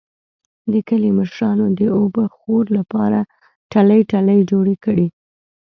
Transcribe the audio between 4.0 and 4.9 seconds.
ټلۍ جوړې